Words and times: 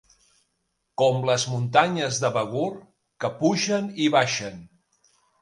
Com 1.01 1.19
les 1.29 1.45
muntanyes 1.51 2.21
de 2.23 2.31
Begur, 2.39 2.65
que 3.25 3.33
pugen 3.43 3.93
i 4.07 4.11
baixen. 4.19 4.59